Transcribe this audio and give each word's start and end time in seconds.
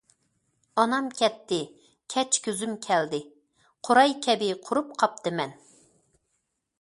ئانام 0.83 1.09
كەتتى- 1.17 1.67
كەچ 2.13 2.39
كۈزۈم 2.47 2.73
كەلدى، 2.87 3.21
قوراي 3.89 4.15
كەبى 4.29 4.49
قۇرۇپ 4.69 4.97
قاپتىمەن. 5.03 5.55